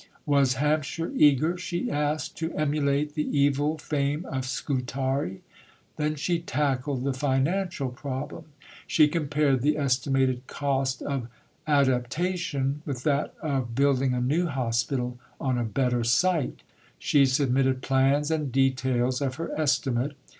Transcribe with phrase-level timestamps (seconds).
[0.25, 5.43] Was Hampshire eager, she asked, to emulate the evil fame of Scutari?
[5.97, 8.45] Then she tackled the financial problem.
[8.87, 11.27] She compared the estimated cost of
[11.67, 16.61] "adaptation" with that of building a new hospital on a better site.
[16.97, 20.13] She submitted plans and details of her estimate.